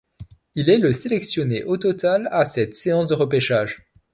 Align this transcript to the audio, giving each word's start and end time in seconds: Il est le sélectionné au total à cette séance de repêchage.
Il 0.55 0.71
est 0.71 0.79
le 0.79 0.91
sélectionné 0.93 1.63
au 1.63 1.77
total 1.77 2.27
à 2.31 2.43
cette 2.43 2.73
séance 2.73 3.05
de 3.05 3.13
repêchage. 3.13 3.77